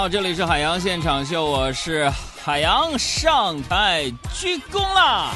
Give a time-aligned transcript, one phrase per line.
[0.00, 2.08] 好，这里是海洋现场秀，我是
[2.42, 5.34] 海洋，上台鞠躬啦！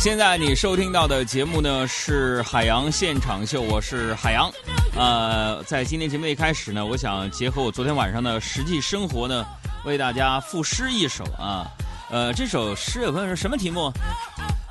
[0.00, 4.50] 现在你收听到的节目呢是海洋现场秀，我是海洋。
[4.96, 9.44] 呃，在今天节目的一开始呢，我想结合我昨天晚上的实际生活呢，
[9.84, 11.70] 为大家赋诗一首啊。
[12.10, 13.92] 呃，这首诗有朋友说什么题目？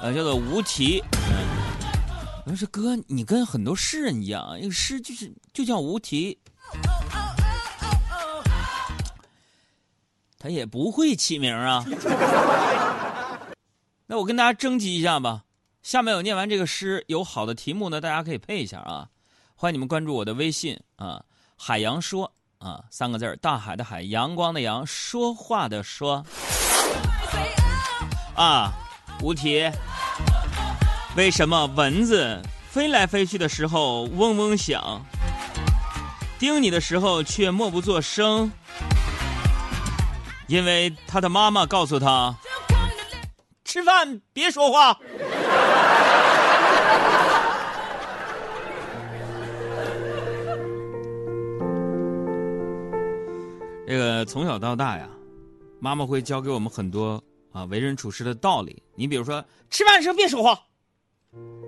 [0.02, 1.00] 呃，叫做《无题》。
[2.48, 6.36] 我说哥，你跟很多诗人一样，一个诗就是就叫无题。
[10.46, 11.84] 他也不会起名啊。
[14.06, 15.42] 那我跟大家征集一下吧。
[15.82, 19.08] 下面我念完这个诗，有好的题目呢，大家可以配一下啊。
[19.56, 21.20] 欢迎你们关注我的微信啊，
[21.58, 26.24] 海洋说啊，三个字大海的海，阳光的阳，说话的说。
[28.36, 28.72] 啊，
[29.24, 29.68] 无题。
[31.18, 35.04] 为什么蚊子飞来飞去的时候嗡嗡响，
[36.38, 38.52] 叮你的时候却默不作声？
[40.48, 42.36] 因为他的妈妈告诉他：
[43.64, 44.98] 吃饭别说话。
[53.88, 55.08] 这个从小到大呀，
[55.80, 58.82] 妈妈会教给我们很多啊为人处事的道理。
[58.96, 60.60] 你比如说，吃饭时候别说话。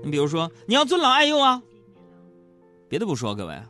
[0.03, 1.61] 你比如说，你要尊老爱幼啊。
[2.89, 3.61] 别的不说，各位，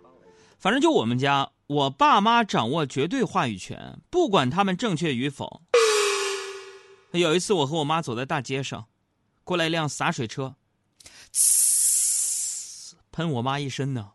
[0.60, 5.64] 反正就我们家，我爸妈掌握绝对话语权，不管他们正确与否。
[7.12, 8.88] 有一次，我和我妈走在大街上，
[9.44, 10.56] 过来一辆洒水车，
[13.12, 14.12] 喷我妈一身呢。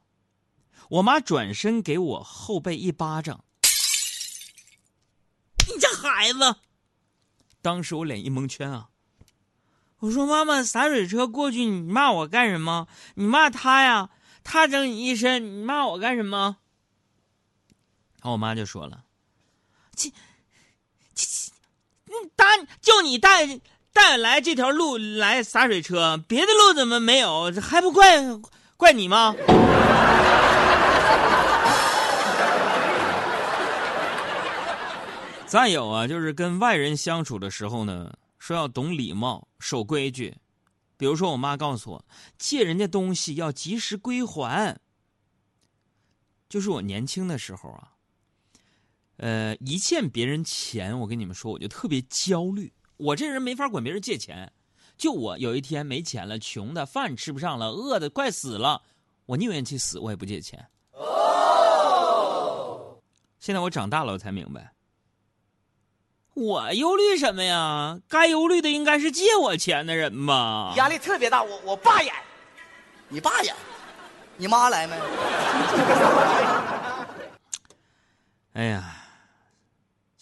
[0.89, 3.45] 我妈转身给我后背一巴掌，
[5.67, 6.57] 你这孩子！
[7.61, 8.89] 当时我脸一蒙圈啊。
[9.99, 12.89] 我说：“妈妈，洒水车过去，你骂我干什么？
[13.15, 14.09] 你骂他呀，
[14.43, 16.57] 他整你一身，你骂我干什么？”
[18.23, 19.03] 然后我妈就说了
[19.97, 20.09] ：“这、
[21.13, 21.51] 这、这，
[22.37, 22.45] 打
[22.81, 23.61] 就你带
[23.93, 27.51] 带来这条路来洒水车，别的路怎么没有？
[27.51, 28.23] 这还不怪
[28.77, 29.35] 怪你吗？”
[35.47, 38.13] 再有啊，就是跟外人相处的时候呢。
[38.39, 40.37] 说要懂礼貌、守规矩，
[40.97, 42.05] 比如说我妈告诉我，
[42.37, 44.77] 借人家东西要及时归还。
[46.49, 47.93] 就是我年轻的时候啊，
[49.19, 52.73] 呃，一欠别人钱，我跟你们说，我就特别焦虑。
[52.97, 54.53] 我这人没法管别人借钱，
[54.97, 58.83] 就我有一天没钱了，穷的饭吃不上了，饿的快死了，
[59.27, 60.69] 我宁愿去死，我也不借钱。
[60.93, 61.97] 哦，
[63.39, 64.73] 现在我长大了，我才明白。
[66.35, 68.01] 我忧虑什么呀？
[68.09, 70.73] 该忧虑的应该是借我钱的人吧。
[70.77, 72.15] 压力特别大，我我爸演，
[73.09, 73.55] 你爸演，
[74.39, 74.97] 你妈来没？
[78.55, 79.02] 哎呀，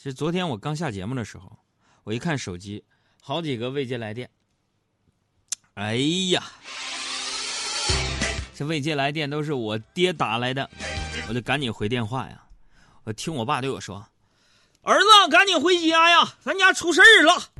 [0.02, 1.58] 其实昨天我刚下节目的时候，
[2.04, 2.82] 我一看手机，
[3.20, 4.30] 好几个未接来电。
[5.74, 5.96] 哎
[6.30, 6.42] 呀，
[8.54, 10.70] 这未接来电都是我爹打来的，
[11.28, 12.42] 我就赶紧回电话呀。
[13.04, 14.02] 我听我爸对我说。
[14.80, 16.34] 儿子，赶紧回家呀！
[16.40, 17.50] 咱家出事儿了。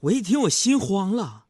[0.00, 1.46] 我一听，我心慌了。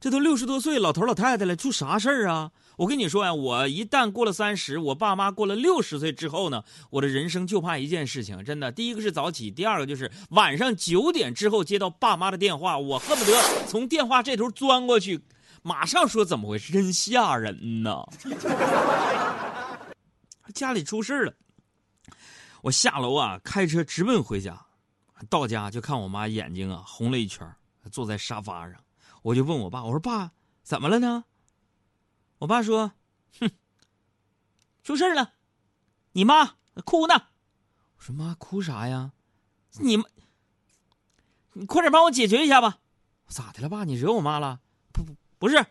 [0.00, 2.52] 这都六十多岁老头老太太了，出啥事儿啊？
[2.76, 8.72] 我跟你说呀，我一旦过了三十，我爸妈过了六十岁之后呢，我的人生就怕一件事情，真的。
[8.72, 13.32] 第一个是早起，第二个就是晚上九点之后接到爸妈的电话，我恨不得
[13.66, 15.20] 从电话这头钻过去，
[15.62, 18.04] 马上说怎么回事，真吓人呐！
[20.54, 21.34] 家里出事了。
[22.62, 24.58] 我下楼啊，开车直奔回家。
[25.30, 27.46] 到家就看我妈眼睛啊红了一圈，
[27.90, 28.74] 坐在沙发上。
[29.22, 31.24] 我就问我爸：“我说爸，怎么了呢？”
[32.42, 32.90] 我爸说
[33.38, 33.52] ：“哼，
[34.82, 35.34] 出事了，
[36.10, 36.54] 你妈
[36.84, 37.14] 哭呢。”
[37.96, 39.12] 我说：“妈，哭啥呀？
[39.78, 40.04] 你们，
[41.52, 42.78] 你快点帮我解决一下吧。”
[43.30, 43.84] 咋的了，爸？
[43.84, 44.58] 你惹我妈了？
[44.92, 45.64] 不不不是，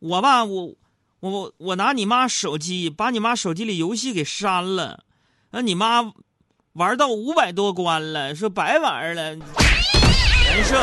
[0.00, 0.74] 我爸我
[1.20, 5.04] 我我拿你妈手机，把你妈手机里游戏给删了，
[5.50, 6.12] 那你妈。
[6.74, 10.76] 玩到五百多关了，说白玩了，难受。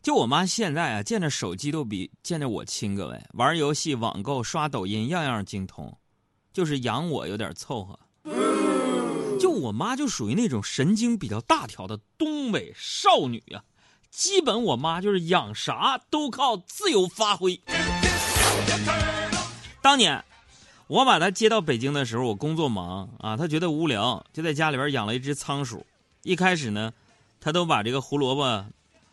[0.00, 5.98] 就我妈现在啊，见着手机都比见着我亲，各位玩游戏、网购、刷抖音，样样精通，
[6.52, 7.98] 就是养我有点凑合。
[9.38, 13.62] 就我妈就属于那种神经比较大条的东北少女啊，
[14.10, 17.60] 基本我妈就是养啥都靠自由发挥。
[19.82, 20.24] 当年，
[20.86, 25.84] 我把他接到北京的时候，我工作忙啊，他觉得无聊，就在家里边养了一只仓鼠。
[26.22, 26.92] 一开始呢，
[27.40, 28.64] 他都把这个胡萝卜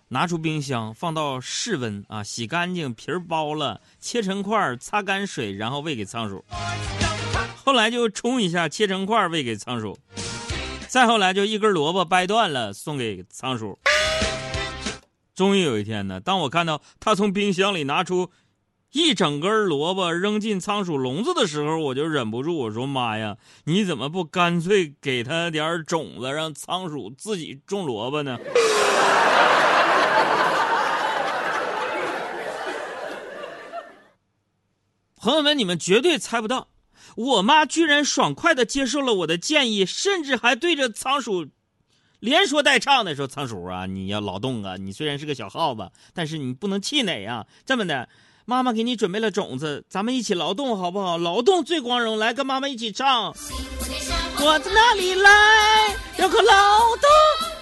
[0.10, 6.46] 拿出冰箱放到室温啊，洗干净皮儿剥了，切成块儿，擦干水，然后喂给仓鼠。
[7.64, 9.98] 后来就冲一下，切成块儿喂给仓鼠。
[10.88, 13.78] 再后来就一根萝卜掰断了送给仓鼠。
[15.34, 18.30] 终于有一天呢，当我看到他从冰箱里拿出
[18.92, 23.36] 一整根萝卜扔进仓鼠笼子的时候，我就忍不住我说：“妈呀，
[23.66, 28.38] 你怎么不干脆给他点种子，让仓鼠自己种萝卜呢？”
[35.26, 36.68] 朋友们，你们绝对猜不到，
[37.16, 41.48] 我妈居然爽快的接受了我的建议，甚至还对着仓鼠
[42.20, 44.78] 连说带唱的说：“仓鼠啊，你要劳动啊！
[44.78, 47.48] 你虽然是个小耗子，但是你不能气馁啊！
[47.66, 48.08] 这么的，
[48.46, 51.18] 妈妈给你准备了种子，咱们一起劳动好不好？
[51.18, 53.36] 劳动最光荣，来跟妈妈一起唱。
[54.38, 55.98] 我从哪里来？
[56.20, 57.10] 要靠劳动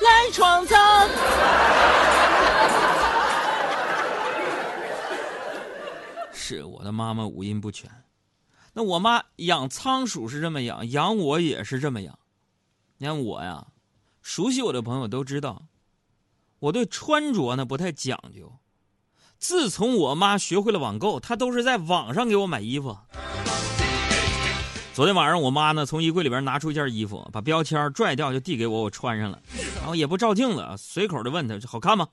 [0.02, 0.78] 来创造。
[6.46, 7.90] 是我的妈妈五音不全，
[8.74, 12.20] 那我妈养仓鼠是这么养，养我也是这么养。
[12.98, 13.68] 你看我呀，
[14.22, 15.64] 熟悉我的朋友都知道，
[16.60, 18.60] 我对穿着呢不太讲究。
[19.40, 22.98] 自从我妈学会了网购，她都是在网上给我买衣服。
[24.94, 29.42] 昨天晚上，我妈呢从衣柜里边拿出一件衣服，把标签拽掉就递给我，我穿上了，
[29.78, 32.06] 然后也不照镜子，随口的问她好看吗？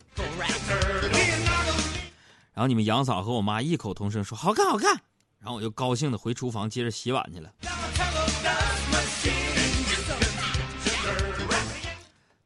[2.60, 4.90] 然后你们杨嫂和我妈异口同声说好看好看，
[5.38, 7.50] 然后我就高兴的回厨房接着洗碗去了。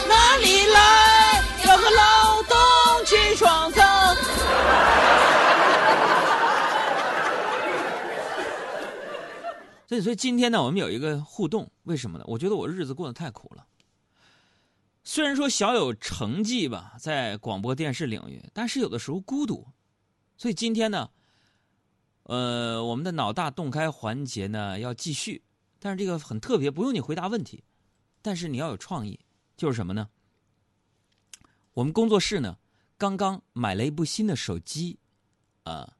[0.08, 2.56] 哪里来，要和劳动
[3.06, 3.84] 去创造。”
[9.88, 12.25] 所以，所以今天呢，我们有一个互动，为什么呢？
[12.26, 13.64] 我觉得我日子过得太苦了。
[15.10, 19.66] 虽然说小有成绩吧，在广播电视领域，但是有的时候孤独，
[20.37, 21.08] 所以今天呢，
[22.25, 25.43] 呃，我们的脑大洞开环节呢要继续，
[25.78, 27.64] 但是这个很特别，不用你回答问题，
[28.20, 29.19] 但是你要有创意，
[29.56, 30.10] 就是什么呢？
[31.72, 32.58] 我们工作室呢
[32.99, 34.99] 刚刚买了一部新的手机，
[35.62, 35.90] 啊，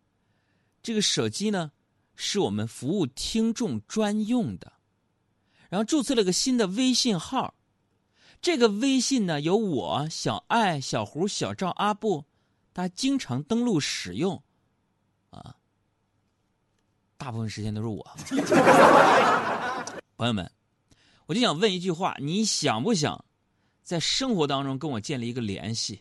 [0.83, 1.73] 这个手机呢
[2.15, 4.71] 是我们服务听众专用的，
[5.71, 7.55] 然后注册了个新的微信号。
[8.41, 12.25] 这个微信呢，有我小爱、小胡、小赵、阿布，
[12.73, 14.41] 大家经常登录使用，
[15.31, 15.57] 啊，
[17.17, 18.07] 大部分时间都是我。
[20.17, 20.49] 朋友们，
[21.27, 23.25] 我就想问一句话：你想不想
[23.83, 26.01] 在生活当中跟我建立一个联系？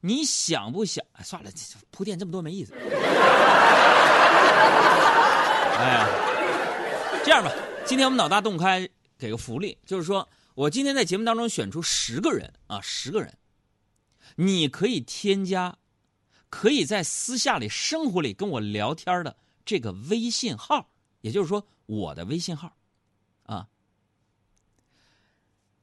[0.00, 1.02] 你想不想？
[1.12, 1.50] 哎，算了，
[1.90, 2.74] 铺垫这么多没意思。
[5.76, 6.06] 哎呀，
[7.24, 7.50] 这样吧，
[7.86, 8.86] 今天我们脑大洞开
[9.18, 10.28] 给个福利，就是说。
[10.54, 13.36] 我今天在节目当中选出十个人啊，十个人，
[14.36, 15.78] 你可以添加，
[16.48, 20.90] 可以在私下里、生活里跟我聊天的这个微信号，
[21.22, 22.76] 也就是说我的微信号，
[23.42, 23.68] 啊。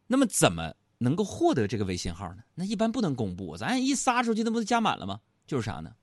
[0.07, 2.43] 那么怎么能够获得这个微信号呢？
[2.55, 5.19] 那一般不能公布，咱一撒出去，那不就加满了吗？
[5.45, 5.93] 就是啥呢？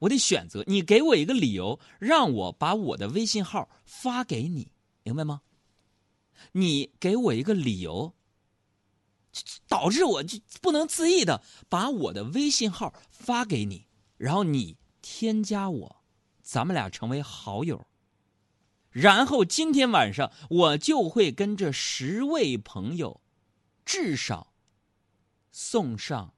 [0.00, 4.70] 我得选择你给我一个理由，让我把我的微信号发给你，
[5.02, 5.40] 明白吗？
[6.52, 8.14] 你给我一个理由，
[9.66, 13.86] 导致我就不能自意的把我的微信号发给你，
[14.16, 15.96] 然后你添加我，
[16.42, 17.84] 咱们俩成为好友。
[18.90, 23.20] 然后今天晚上我就会跟这十位朋友，
[23.84, 24.52] 至少
[25.50, 26.32] 送上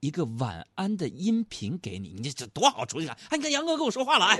[0.00, 2.10] 一个晚安的音频给你。
[2.10, 3.16] 你这这多好出去看！
[3.30, 4.36] 哎，你看杨哥跟我说话了，哎，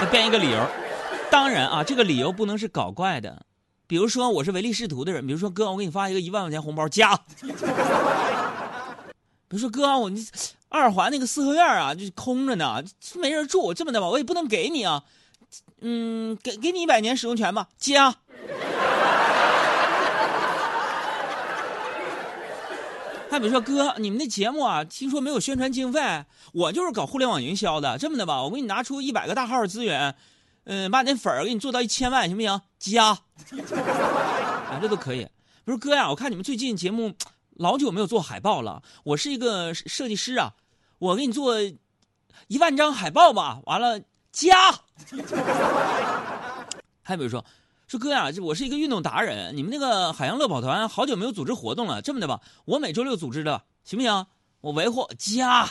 [0.00, 0.87] 再编一个理由。
[1.30, 3.44] 当然啊，这个理由不能是搞怪的，
[3.86, 7.16] 比如说我是唯利是图的人，比如说哥，我给你发一个一万块钱红包加，
[9.46, 10.10] 比如说哥，我
[10.68, 12.82] 二环那个四合院啊，就是空着呢，
[13.16, 13.72] 没人住。
[13.72, 15.04] 这么的吧，我也不能给你啊，
[15.80, 18.16] 嗯，给给你一百年使用权吧，接啊。
[23.30, 27.98] 还比如说哥，你们那节目啊，听说没有宣传经费，我就是搞互联网营销的。
[27.98, 30.14] 这么的吧，我给你拿出一百个大号资源，
[30.70, 32.60] 嗯，把你那粉儿给你做到一千万，行不行？
[32.78, 33.06] 加，
[34.68, 35.26] 啊，这都可以。
[35.64, 37.14] 不是哥呀，我看你们最近节目
[37.56, 38.82] 老久没有做海报了。
[39.02, 40.52] 我是一个设计师啊，
[40.98, 41.54] 我给你做
[42.48, 43.60] 一万张海报吧。
[43.64, 43.98] 完了
[44.30, 44.70] 加，
[47.02, 47.42] 还比如说。
[47.86, 52.02] 说哥呀，我是一个运动达人，你们那个海洋乐跑团好久没有组织活动了。
[52.02, 54.26] 这么的吧，我每周六组织的，行不行？
[54.60, 55.66] 我维护加。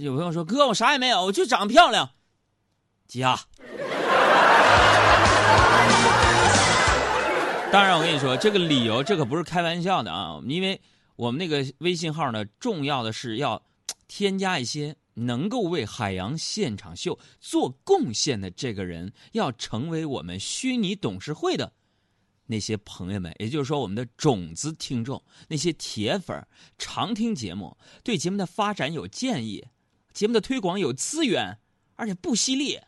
[0.00, 2.10] 有朋友说哥，我啥也没有，我就长得漂亮，
[3.06, 3.38] 加。
[7.72, 10.80] 当然，我跟你说，这个理由这可不是开玩笑的啊，因为
[11.16, 13.62] 我们那个微信号呢，重要的是要
[14.06, 14.96] 添加一些。
[15.20, 21.72] 能够为海洋现场秀做贡献的这个人，要成为我们虚拟董事会的
[22.46, 26.46] 那些朋友们，也就是说，我们的种子听众，那些铁粉，
[26.78, 29.66] 常听节目，对节目的发展有建议，
[30.18, 31.58] 节目的推广有资源，
[31.94, 32.80] 而且不犀利，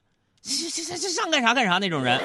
[0.43, 2.21] 这这这这上干啥干啥那种人。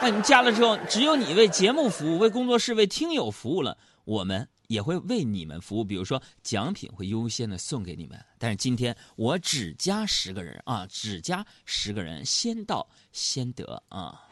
[0.00, 4.48] 那你加了之后，只有你为节目服务，为工作室，为听友服务了，我们。
[4.68, 8.18] 也会为你们服务，比如说奖品会优先的送给你们。
[8.38, 14.22] 但是今天我只加十个人啊，只加十个人，先到先得啊！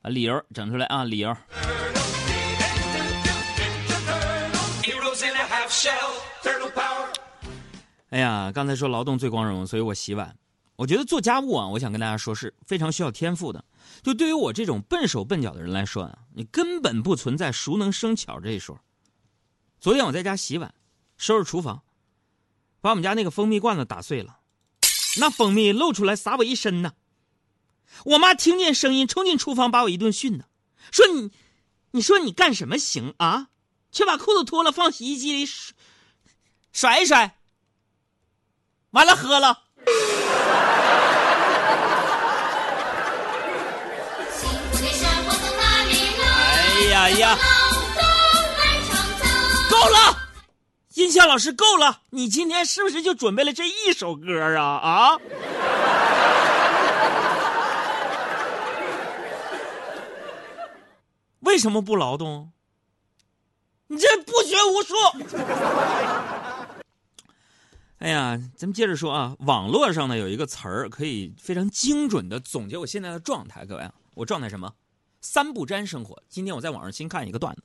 [0.00, 1.36] 把理由整出来啊，理由。
[5.68, 5.92] Shel
[6.42, 7.08] turtle power
[8.08, 10.34] 哎呀，刚才说劳动最光荣，所以我洗碗。
[10.76, 13.62] 我觉得做家务啊，我想跟大家说是非常需要天赋的。
[14.02, 18.80] 就对于我这种笨手笨脚的人来说啊，你根本不存在熟能生巧这一说。
[19.78, 20.72] 昨天我在家洗碗，
[21.18, 21.82] 收拾厨房，
[22.80, 24.38] 把我们家那个蜂蜜罐子打碎了，
[25.20, 26.92] 那蜂蜜漏出来洒我一身呢。
[28.04, 30.44] 我妈听见声音冲进厨房把我一顿训呢，
[30.90, 31.30] 说你，
[31.90, 33.48] 你说你干什么行啊？
[33.90, 35.48] 却把裤子脱了放洗衣机里
[36.72, 37.36] 甩一甩，
[38.90, 39.62] 完了喝了。
[47.00, 47.38] 哎呀！
[49.70, 50.28] 够了，
[50.94, 52.00] 音效老师够了！
[52.10, 54.76] 你今天是不是就准备了这一首歌啊？
[54.76, 55.16] 啊！
[61.40, 62.52] 为什么不劳动？
[63.88, 64.94] 你这不学无术！
[67.98, 74.72] 哎呀，咱们接着说啊，网络上呢有一个词儿可以非常精准的总结我现在的状态，各位啊，我状态什么？
[75.20, 76.22] 三不沾生活。
[76.28, 77.62] 今天我在网上新看一个段子，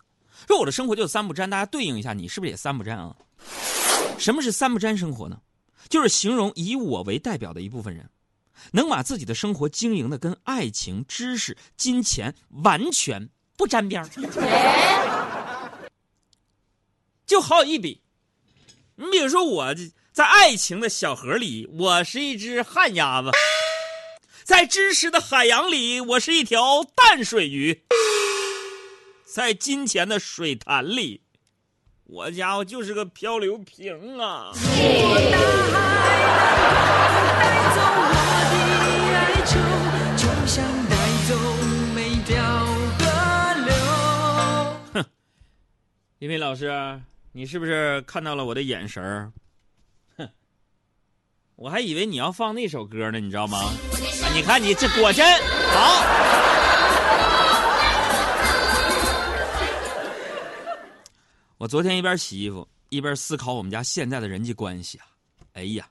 [0.48, 3.16] 说我的生活就是三不沾，大家对应一下，你是不是也三不沾啊？
[4.18, 5.40] 什么是三不沾生活呢？
[5.90, 8.10] 就是形容以我为代表的一部分人，
[8.72, 14.04] 能把自己的生活经营的跟爱情、知识、金钱完全不沾边
[17.34, 18.04] 就好一比。
[18.96, 19.74] 你比如说我
[20.12, 23.32] 在爱情的小河里，我是一只旱鸭子。
[24.44, 27.74] 在知识的海洋里，我是一条淡水鱼；
[29.26, 31.24] 在金钱的水潭里，
[32.04, 34.52] 我家伙就是个漂流瓶啊！
[44.94, 45.04] 哼，
[46.20, 47.02] 李斌老师，
[47.36, 49.34] 你是不是看到了我的眼神儿？
[50.18, 50.30] 哼，
[51.56, 53.74] 我还以为你要放那首歌呢，你知道吗？
[54.36, 55.26] 你看，你这果真
[55.72, 56.06] 好。
[61.58, 65.08] 我昨天一边洗衣服一边思考我们家现在的人际关系啊，
[65.54, 65.90] 哎呀，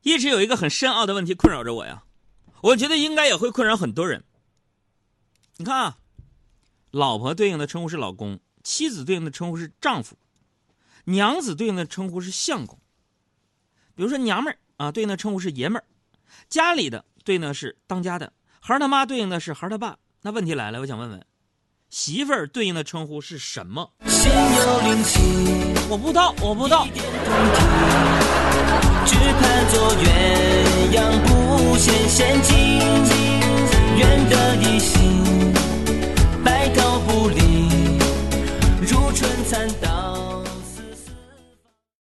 [0.00, 2.02] 一直有一个很深奥的问题困扰着我呀，
[2.62, 4.24] 我觉得应该也会困扰很多人。
[5.58, 5.98] 你看啊，
[6.92, 10.14] 老婆对应的称呼是老公，妻子对应的称呼是丈夫，
[11.04, 12.78] 娘子对应的称呼是相公。
[13.94, 15.84] 比如说娘们儿啊，对应的称呼是爷们儿。
[16.50, 19.96] 家里的对应的是当家的，孩儿他妈对应的是孩儿他爸。
[20.20, 21.24] 那问题来了，我想问问，
[21.88, 23.90] 媳妇儿对应的称呼是什么？
[24.06, 25.18] 心有灵犀
[25.88, 26.86] 我不知道，我不知道。
[29.06, 32.54] 只盼做鸳鸯不羡仙境，
[33.96, 35.54] 愿得一心，
[36.44, 37.67] 白头不离。